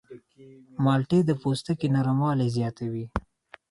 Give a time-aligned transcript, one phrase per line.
[0.83, 3.05] مالټې د پوستکي نرموالی زیاتوي.